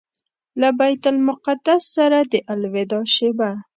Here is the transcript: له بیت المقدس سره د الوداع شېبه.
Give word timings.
له 0.61 0.67
بیت 0.79 1.03
المقدس 1.11 1.81
سره 1.95 2.19
د 2.31 2.33
الوداع 2.51 3.03
شېبه. 3.15 3.49